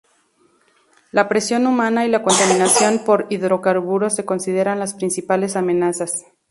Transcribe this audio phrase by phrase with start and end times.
[1.11, 6.25] La presión humana y la contaminación por hidrocarburos se consideran las principales amenazas.